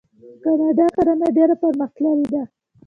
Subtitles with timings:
[0.21, 2.41] د کاناډا کرنه ډیره پرمختللې ده.